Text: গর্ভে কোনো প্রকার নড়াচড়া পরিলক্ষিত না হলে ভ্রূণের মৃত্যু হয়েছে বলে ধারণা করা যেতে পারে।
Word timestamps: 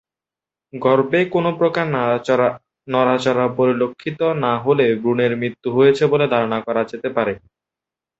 গর্ভে 0.73 1.19
কোনো 1.31 1.49
প্রকার 1.59 1.85
নড়াচড়া 2.87 3.45
পরিলক্ষিত 3.57 4.19
না 4.43 4.53
হলে 4.63 4.85
ভ্রূণের 5.01 5.31
মৃত্যু 5.41 5.69
হয়েছে 5.77 6.03
বলে 6.11 6.25
ধারণা 6.33 6.59
করা 6.67 6.81
যেতে 6.91 7.09
পারে। 7.17 7.33